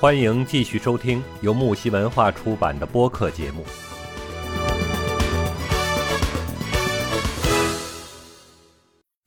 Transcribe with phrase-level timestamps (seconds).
[0.00, 3.62] 欢迎继续收听由木西文化出版的播客节目。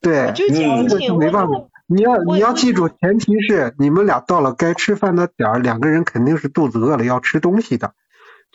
[0.02, 1.52] 对，就矫情，没办法。
[1.86, 7.94] 你要你要记住，前提是你们俩到了该吃饭的点儿，两个人肯定是肚子饿了要吃东西的。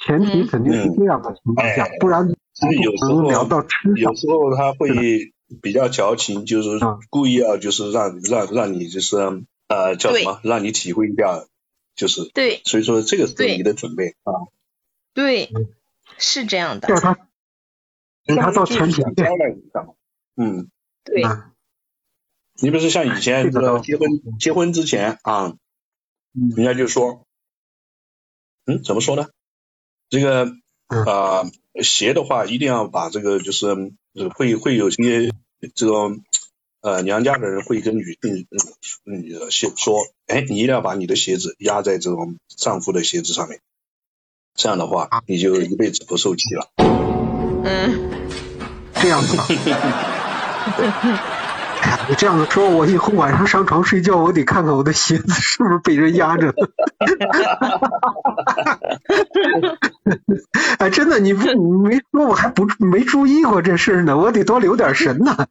[0.05, 2.29] 前提肯定是这样的情况下，不然
[2.83, 5.33] 有时候聊到吃有时候他会
[5.63, 6.81] 比较矫情，就是
[7.11, 9.17] 故意要就是让让让你就是
[9.69, 11.45] 呃叫什么，让你体会一下，
[11.99, 14.33] 就是对，所以说这个是你的准备啊。
[15.13, 15.51] 对，
[16.17, 16.87] 是这样的。
[16.87, 17.29] 叫他，
[18.25, 19.87] 让他到前提交代一下，
[20.37, 20.71] 嗯，
[21.05, 21.25] 对。
[22.61, 24.09] 你比如说像以前这个结婚
[24.39, 25.57] 结婚之前啊，
[26.33, 27.27] 人家就说，
[28.65, 29.29] 嗯，怎么说呢？
[30.09, 30.53] 这个
[30.87, 31.45] 啊
[31.83, 33.75] 鞋的话，一定要把这个就是
[34.35, 35.33] 会会有些
[35.75, 36.25] 这种
[36.81, 38.47] 呃娘家的人会跟女性
[39.05, 43.61] 嗯鞋说，哎，你一定要把你的鞋子压在这种丈夫的鞋子上面，
[44.55, 46.71] 这样的话你就一辈子不受气了。
[47.65, 48.11] 嗯，
[48.95, 49.37] 这样子。
[52.09, 56.55] 你这样子说，我以后晚上上床睡觉，我得看看我的鞋子 是不是被人压着。
[60.79, 65.37] 哎，真的，你不你没说，我还不没注意过这事呢，我得多留点神呢。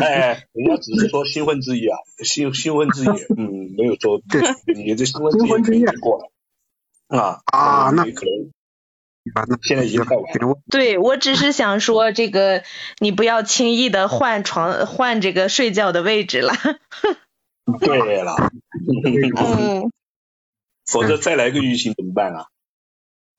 [0.00, 4.42] 哎，人家只是说新婚之夜啊，新新婚之夜，嗯，没有说对，
[4.74, 6.30] 你这新婚之夜过了
[7.08, 8.50] 啊啊，那可能。
[9.62, 10.58] 现在已经太晚了。
[10.70, 12.62] 对我只是想说，这个
[12.98, 16.54] 你不要轻易的换床换这个睡觉的位置了。
[17.80, 18.50] 对了，
[19.38, 19.90] 嗯，
[20.86, 22.46] 否则再来个疫情怎么办啊？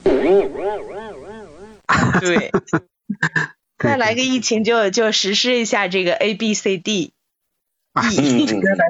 [2.20, 2.52] 对，
[3.78, 7.14] 再来个疫情就就实施一下这个 A B C D。
[8.02, 8.86] 该来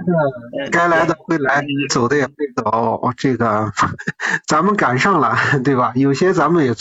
[0.65, 3.71] 的该来的会来，走的也会走，这个
[4.47, 5.93] 咱们赶上了，对吧？
[5.95, 6.73] 有些咱们也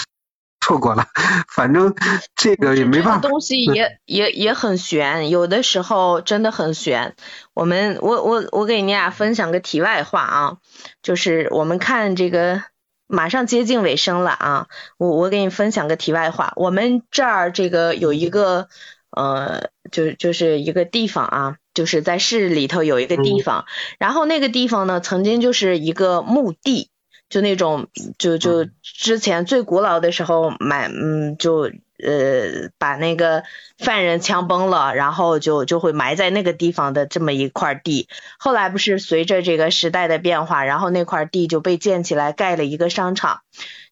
[0.61, 1.07] 错过了，
[1.55, 1.95] 反正
[2.35, 3.29] 这个也没办法。
[3.29, 7.15] 东西也也也很悬，有的时候真的很悬。
[7.53, 10.57] 我们我我我给你俩分享个题外话啊，
[11.03, 12.63] 就是我们看这个
[13.07, 18.69] 马上接近尾声了啊，我我给你分享个题外话，我们这儿这个有一个
[19.15, 21.57] 呃，就就是一个地方啊。
[21.75, 23.65] 就是在市里头有一个地方，
[23.99, 26.89] 然后那个地方呢，曾经就是一个墓地，
[27.29, 33.43] 就那种就就之前最古老的时候买嗯就呃把那个
[33.77, 38.07] 犯人枪崩了，然后就就会埋在那个地方的这么一块地。
[38.39, 43.41] 后来不是随着这个时代的变化，然后那块地就被建起来盖了一个商场。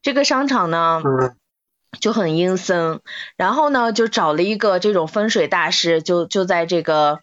[0.03, 1.03] 这个商场呢
[2.00, 3.00] 就很阴森，
[3.36, 7.20] 然后呢就找了一个这种风水大师，就就在这个。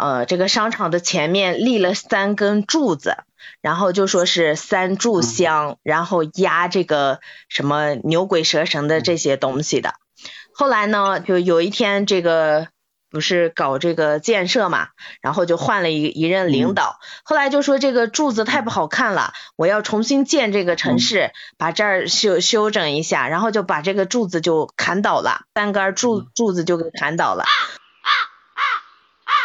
[0.00, 3.16] 呃，这个商场的前面立了三根柱子，
[3.60, 7.18] 然后就说是三炷香，然后压这个
[7.48, 9.94] 什么牛鬼蛇神的这些东西的。
[10.54, 12.68] 后来呢，就有一天这个
[13.10, 14.88] 不是搞这个建设嘛，
[15.20, 16.98] 然后就换了一一任领导。
[17.24, 27.44] 后来就说这个柱子太不好看了，我要重新建这个城市，把这儿修修整一下，然后就把这个柱子就砍倒了，三根柱柱子就给砍倒了。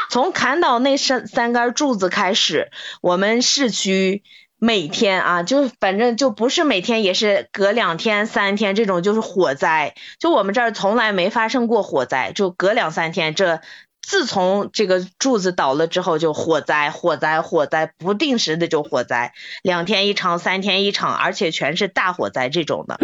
[0.10, 2.72] 从砍倒那三三根柱子开始，
[3.02, 4.24] 我们市区
[4.64, 9.94] 每天啊，就反正就不是每天，也是隔两天、三天这种就是火灾。
[10.20, 13.36] 就我们这儿从来没发生过火灾，就隔两三天。
[13.36, 13.60] 这
[14.02, 22.98] 自从这个柱子倒了之后，就火灾、火灾、火灾，不定时的就火灾，两天一场，三天一场，而且全是大火灾这种的。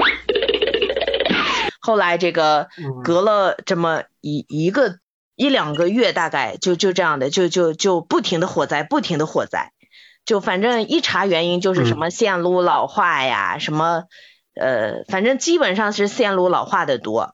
[1.81, 2.69] 后来这个
[3.03, 4.99] 隔了这么一一个。
[5.35, 9.71] 一两个月大概就就这样的，就就就不停的火灾，不停的火灾，
[10.29, 14.03] 就反正一查原因就是什么线路老化呀，什么
[14.53, 17.33] 呃，反正基本上是线路老化的多。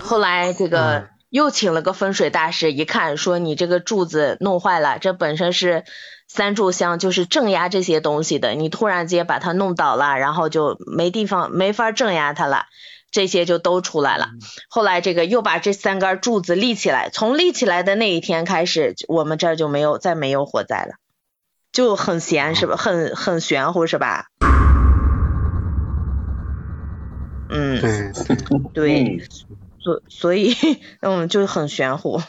[0.00, 5.84] 后来这个又请了个风水大师，一看说你这个柱子弄坏了，这本身是
[6.26, 12.64] 三炷香，就是镇压这些东西的，你突然间把它弄倒了，然后就没地方没法镇压它了。
[13.12, 14.28] 这些就都出来了。
[14.68, 20.94] 后来这个又把这三根柱子立起来，从立起来的那一天开始，我们这儿就没有再没有火灾了，
[21.80, 22.76] 就很闲是吧？
[22.76, 24.26] 很很玄乎是吧？
[27.48, 27.80] 嗯，
[28.74, 29.22] 对对，
[29.78, 30.54] 所所以
[31.00, 32.20] 嗯就很玄乎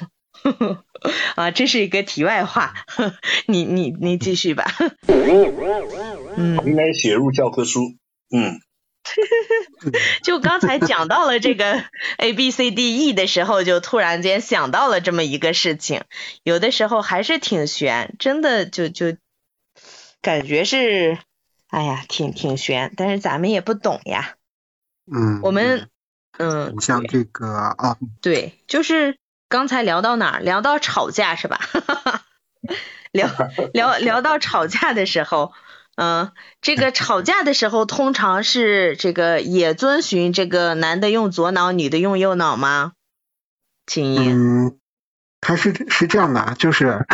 [1.35, 2.75] 啊，这是一个题外话，
[3.45, 4.71] 你你你继续吧。
[6.37, 7.81] 嗯，应该写入教科书。
[8.33, 8.61] 嗯。
[10.21, 11.83] 就刚才讲到了这个
[12.17, 16.03] A B C D E 的时候，就突然间想到了这么一个事情。
[16.43, 19.17] 有的时候还是挺悬，真的就就
[20.21, 21.17] 感觉是，
[21.69, 24.35] 哎呀，挺挺悬，但是咱们也不懂呀。
[25.11, 25.39] 嗯。
[25.41, 25.89] 我们，
[26.37, 26.79] 嗯。
[26.79, 27.97] 像这个啊。
[28.21, 29.17] 对，就是
[29.49, 30.39] 刚才聊到哪儿？
[30.41, 31.59] 聊到吵架是吧？
[33.11, 33.27] 聊
[33.73, 35.53] 聊聊到吵架的时候，
[35.95, 36.31] 嗯，
[36.61, 42.93] 这个吵架的时候，通常是这个也遵循这个男的用左脑，女的用右脑吗？
[43.87, 44.29] 秦毅。
[44.29, 44.77] 嗯。
[45.41, 47.05] 他是是这样的，就是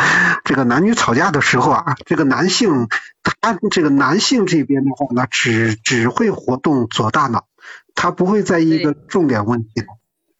[0.44, 2.88] 这个男女吵架的时候啊，这个男性
[3.22, 7.46] 他这个男性这边的话呢，只只会活动左大脑，
[7.94, 9.68] 他不会在意一个重点问题，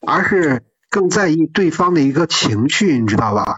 [0.05, 3.57] 而是更在意对方的一个情绪，你知道吧？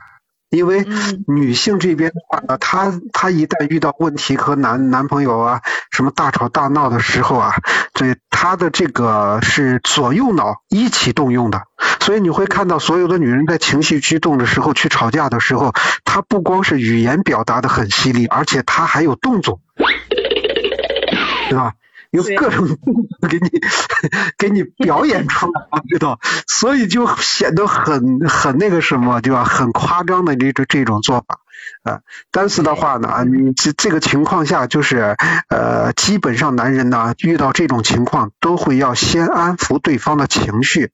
[0.49, 0.85] 因为
[1.27, 5.61] 女性这边的话呢，她她一旦遇到问题和男男朋友啊
[5.91, 7.53] 什么大吵大闹的时候啊，
[7.93, 11.61] 这她的这个是左右脑一起动用的，
[12.01, 19.61] 所以你会看到所有的女人在情绪激动的时候去吵架的时候，她不光是语言表达的很犀利，而且她还有动作，
[21.49, 21.73] 对吧？
[22.11, 22.67] 有各种
[23.29, 23.49] 给你
[24.37, 29.45] 给你表演出来，知道，所以就显得很很那个什么，对吧？
[29.45, 31.39] 很夸张的这种这种做法
[31.83, 32.01] 啊。
[32.31, 35.15] 但是的话呢，你这这个情况下，就是
[35.49, 40.91] 呃，基本上男人呢遇到这种情况，都会要先安抚对方的情绪，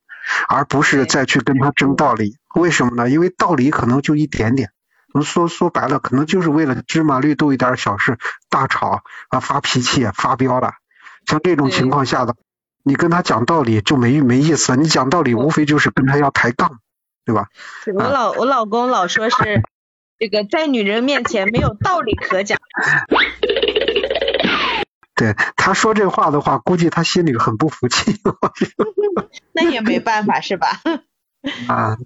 [0.49, 2.37] 而不是再去跟他争道理。
[2.55, 3.09] 为什么呢？
[3.09, 4.71] 因为道理可能就一点点，
[5.23, 8.17] 说说白了，可能就是为了芝麻绿豆一点小事
[8.49, 10.73] 大吵啊，发脾气发飙了。
[11.25, 12.35] 像这种情况下的，
[12.83, 14.77] 你跟他讲道理就没没意思了。
[14.77, 16.79] 你讲道理无非就是跟他要抬杠，
[17.25, 17.47] 对吧？
[17.93, 19.61] 我老我老公老说是
[20.17, 22.57] 这个在女人面前没有道理可讲。
[25.17, 28.15] 对，他说这话的话，估计他心里很不服气。
[29.51, 30.67] 那也没办法是吧？
[31.67, 31.97] 啊，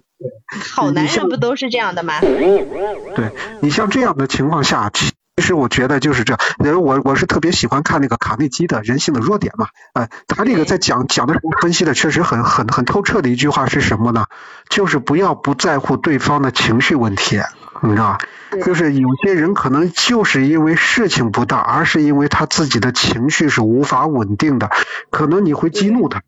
[0.72, 2.18] 好男人不都是这样的吗？
[2.20, 3.30] 对
[3.60, 4.90] 你像这样的情况下。
[5.34, 14.26] 其实我觉得就是这，因为我我是特别喜欢看那个卡内基的《人性的弱点》嘛，哎，他这个在讲讲的时候分析的确实很很很透彻的一句话是什么呢？
[14.68, 17.40] 就是不要不在乎对方的情绪问题，
[17.80, 18.18] 你知道吧？
[18.64, 24.70] 就是有些人可能就是因为事情不大，而是因为他自己的情绪是无法稳定的，
[25.10, 26.22] 可能你会激怒他，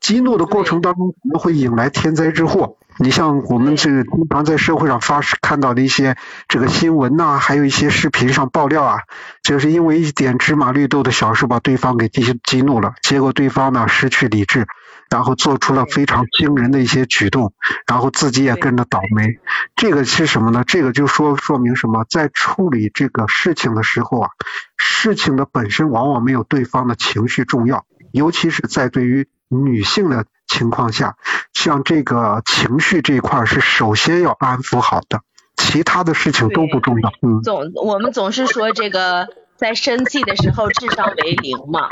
[0.00, 2.76] 激怒的过程当中可能会引来天灾之祸。
[2.98, 6.16] 你像我们这个经常在社会上发看到的一些
[6.48, 8.98] 这个新闻呐，还有一些视频上爆料啊，
[9.42, 14.66] 就是因为一点芝麻绿豆的小事把对方给激激怒了，结果对方呢失去理智，
[15.10, 17.52] 然后做出了非常惊人的一些举动，
[17.86, 19.38] 然后自己也跟着倒霉。
[19.76, 20.64] 这个是什么呢？
[20.66, 22.06] 这个就说说明什么？
[22.08, 24.30] 在处理这个事情的时候啊，
[24.76, 30.24] 事情的本身往往没有对方的情绪重要，尤其是在对于女性的。
[30.52, 31.14] 情况下，
[31.52, 35.20] 像这个情绪这一块是首先要安抚好的，
[35.56, 37.12] 其他的事情都不重要。
[37.22, 41.90] 嗯，总我们总是说这个在生气的时候智商为零嘛。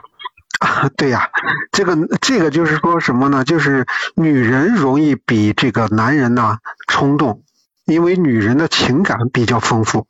[0.58, 1.30] 啊， 对呀，
[1.72, 3.44] 这个这个就是说什么呢？
[3.44, 7.42] 就是女人容易比这个男人呢冲动，
[7.84, 10.06] 因为女人的情感比较丰富。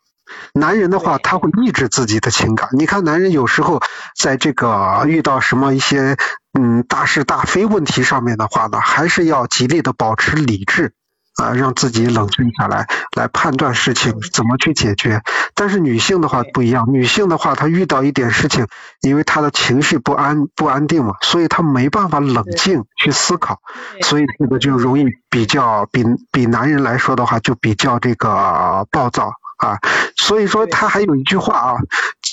[0.53, 2.69] 男人的话，他会抑制自己的情感。
[2.73, 3.81] 你看，男人有时候
[4.15, 6.17] 在这个遇到什么一些
[6.59, 10.93] 嗯大是大非问题上面的话呢，还是要极力的保持理智
[11.39, 12.87] 啊，让自己冷静下来，
[13.17, 15.23] 来判断事情怎么去解决。
[15.55, 18.67] 但是女性的话不一样，女性的话，她遇到一点事情，
[19.01, 23.61] 因为她的情绪不安不安定嘛，所以她没办法冷静去思考，
[24.03, 29.33] 所以这个就容易比较比比男人来说的话，就比较这个暴躁。
[29.59, 29.79] 啊，
[30.17, 31.75] 所以说他还有一句话啊，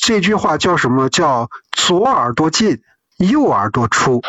[0.04, 1.10] 这句话叫什么？
[1.10, 2.82] 叫左耳朵进，
[3.18, 4.22] 右耳朵出。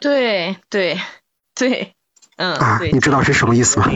[0.00, 1.00] 对对
[1.56, 1.94] 对，
[2.38, 3.86] 嗯啊，你知道是什么意思吗？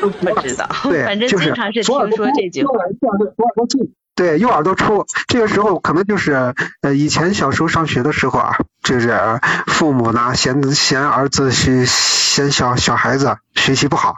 [0.00, 0.68] 不知道，
[1.06, 2.72] 反正经常是听说这句话。
[3.00, 3.18] 左耳
[3.54, 3.94] 朵进。
[4.16, 14.16] 对，右耳朵出，这个时候可能就是呃，以前小时候上学的时候啊，就是父母呢嫌嫌儿子是嫌小小孩子学习不好，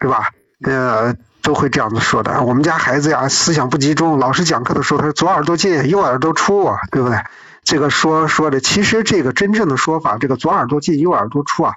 [0.00, 0.30] 对吧？
[0.64, 2.42] 呃，都会这样子说的。
[2.42, 7.18] 我们家孩子呀，思想不集中，老师讲课的时候他是左耳朵进，右耳朵出，对不对？
[7.66, 11.74] 这个说说的，其实这个真正的说法，这个左耳朵进，右耳朵出啊，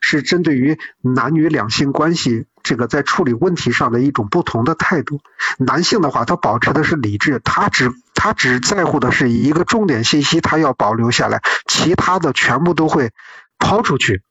[0.00, 2.46] 是针对于男女两性关系。
[2.62, 5.20] 这个在处理问题上的一种不同的态度。
[5.58, 13.12] 男性的话，他保持的是理智，他只他只在乎的是一个重点信息，他要保留下来，其他的全部都会
[13.58, 14.22] 抛出去。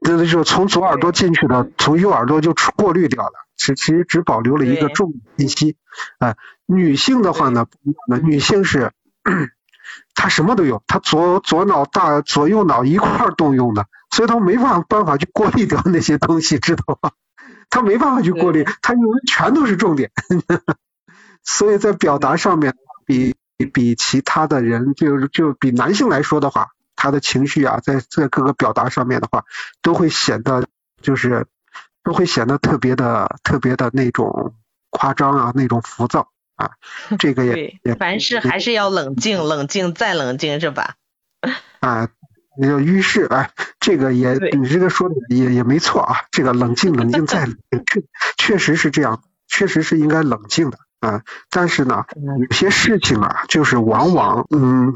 [0.00, 5.76] 那就从左耳朵进去的，从右耳朵就过滤掉了，其其实只保留了一个重点信息。
[6.18, 6.34] 啊，
[6.66, 7.66] 女性的话呢，
[8.24, 8.92] 女性是
[10.14, 17.12] 她什么都有，他左左脑大左右脑一块儿动用的，所以他没法办法去过滤掉那些东西，知道吧？
[17.70, 20.10] 他没办法去过滤，他认为全都是重点，
[21.42, 22.74] 所以在表达上面
[23.06, 23.34] 比
[23.72, 29.44] 比其他的人，就就比男性来说的话，他的情绪啊，在在各个表达上面的话，
[29.80, 30.66] 都会显得
[31.00, 31.46] 就是
[32.04, 34.54] 都会显得特别的特别的那种
[34.90, 36.28] 夸张啊，那种浮躁
[36.62, 36.70] 啊，
[37.18, 40.94] 这个也也凡事还是要冷静，冷静再冷静是吧？
[41.80, 42.08] 啊。
[42.54, 43.48] 那个遇事，啊，
[43.80, 48.02] 这个也你这个说的也也没错啊，这个冷静冷静再确
[48.36, 51.22] 确实是这样，确实是应该冷静的啊。
[51.50, 52.04] 但是呢，
[52.40, 54.94] 有些事情啊，就是往往嗯，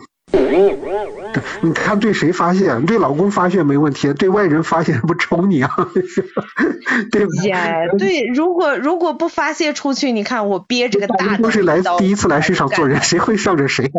[1.61, 5.71] 你看对谁发泄，对老公发泄没问题，对外人发泄不抽你啊，
[7.13, 7.99] 对不对？
[7.99, 13.93] 对，如果如果不发泄出去，你看我憋着个大都是来第一次来世上做人，谁会上着谁？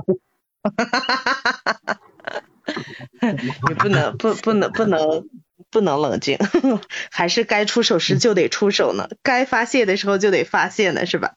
[0.63, 1.97] 哈哈哈哈哈。
[3.69, 5.27] 你不能不不能不能
[5.71, 6.37] 不能冷静，
[7.11, 11.35] 还是该出手时就得出手呢，该发泄的时候就得发泄呢，是吧？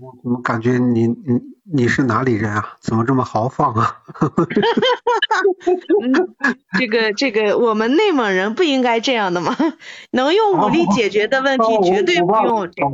[0.00, 2.76] 我怎么感觉你你你是哪里人啊？
[2.80, 4.02] 怎么这么豪放啊？
[6.78, 9.56] 这个这个，我们内蒙人不应该这样的吗？
[10.10, 12.88] 能用武力解决的问题，绝对不用这个。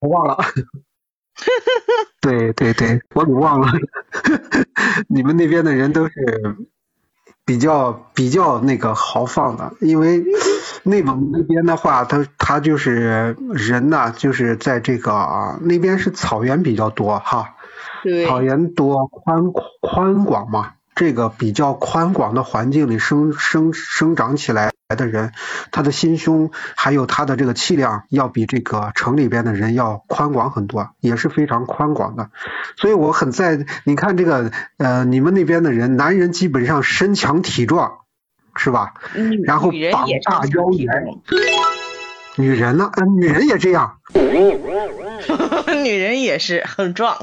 [0.00, 0.38] 我忘了。
[2.20, 3.68] 对对对，我给忘了。
[5.08, 6.12] 你们那边的人都是。
[7.44, 10.24] 比较比较那个豪放的，因为
[10.84, 17.54] 内蒙那边的话，他他就是人呐，就是在这个啊那边是草原比较多哈，
[18.26, 20.72] 草原多宽宽广嘛。
[20.94, 25.32] 这个比较宽广的环境里生生生长起来的人，
[25.70, 32.28] 他的心胸还有他的这个气量，要比这个城里边的人要宽广很多，也是非常宽广的。
[32.76, 38.00] 所以我很在，你看这个呃，你们那边的人，男人基本上身强体壮，
[38.56, 38.94] 是吧？
[39.44, 40.90] 然后膀大腰圆。
[42.36, 42.90] 女人呢？
[43.18, 43.98] 女人也这样。
[45.82, 47.16] 女人也是很壮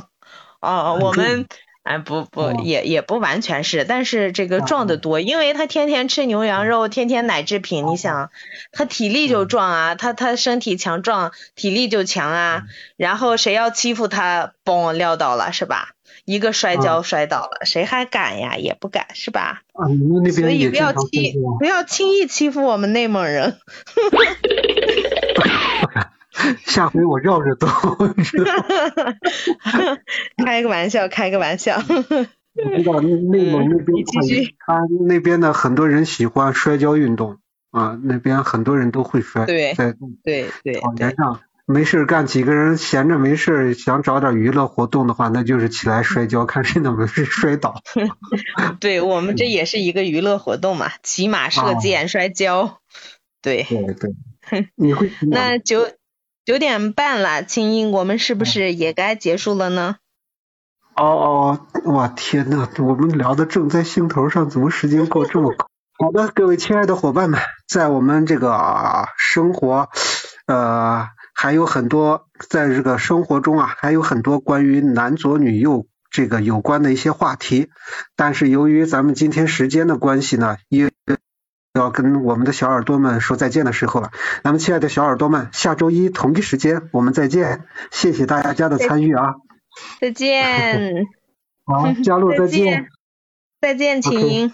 [0.59, 1.47] 啊，我们。
[1.89, 8.29] 哎，不不，也也不完全是，但是这个壮的多，因为他天天吃牛羊肉，天天奶制品，你想，
[8.71, 12.61] 他体力就壮啊，他他身体强壮，体力就强啊，
[12.95, 15.95] 然后谁要欺负他，嘣撂倒了是吧？
[16.25, 18.55] 一个摔跤摔倒了，谁还敢呀？
[18.55, 19.63] 也不敢是吧？
[19.73, 23.57] 啊，你们那边所以不要欺，不要轻易欺负我们内蒙人。
[26.65, 27.67] 下回我绕着走。
[30.45, 31.77] 开个玩笑，开个玩笑。
[32.55, 34.05] 我知道内蒙那边，
[34.65, 37.37] 他那边的很多人喜欢摔跤运动
[37.71, 39.45] 啊，那边很多人都会摔。
[39.45, 39.93] 对在
[40.23, 40.73] 对对。
[40.75, 47.75] 草原上没事干，几个人闲着没事想找点娱乐活动的话，那就是起来摔跤，看谁能不能摔倒。
[48.79, 52.79] 对我们这也是一个娱乐活动嘛，骑马、射箭、摔跤。
[53.41, 53.63] 对。
[53.63, 54.67] 对对。
[54.75, 55.87] 你会那就。
[56.49, 59.97] 九点半了，青音，我们是不是也该结束了呢？
[60.95, 65.67] 哦哦，我天呐，我们聊的正在兴头上，怎么时间过这么快？
[65.99, 69.89] 好的，各位亲爱的伙伴们，在我们这个生活，
[70.47, 77.69] 呃，还有很多在这个生活中啊，还有很多关于男左女右这个有关的一些话题，
[78.15, 80.89] 但是由于咱们今天时间的关系呢，也。
[81.79, 84.11] 要跟我们的小耳朵们说再见的时候了，
[84.43, 89.35] 那么亲爱的小耳朵们，下周一同一时间我们再见，谢谢大家的参与啊！
[90.01, 91.07] 再见。
[91.65, 92.87] 好，佳璐再见。
[93.61, 94.53] 再见，请。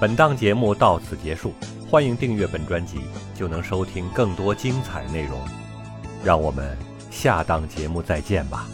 [0.00, 1.54] 本档节目到此结束，
[1.90, 3.00] 欢迎订阅本专辑，
[3.34, 5.40] 就能收听更多精彩内容。
[6.24, 6.93] 让我们。
[7.14, 8.66] 下档节目再见吧。